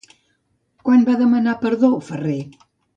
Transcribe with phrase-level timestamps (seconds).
[0.89, 2.43] Quan va demanar perdó Ferrer?